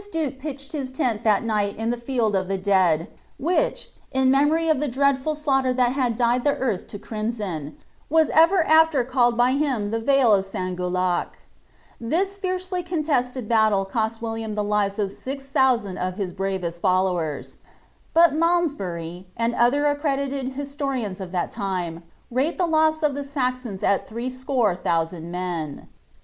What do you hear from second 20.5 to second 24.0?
htstorikiu of thai lime, rale the loss of the Saxons